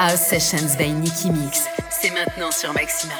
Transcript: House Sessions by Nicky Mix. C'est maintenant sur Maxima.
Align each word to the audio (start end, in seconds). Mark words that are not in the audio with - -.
House 0.00 0.28
Sessions 0.28 0.76
by 0.78 0.94
Nicky 0.94 1.30
Mix. 1.30 1.66
C'est 1.90 2.10
maintenant 2.12 2.50
sur 2.50 2.72
Maxima. 2.72 3.12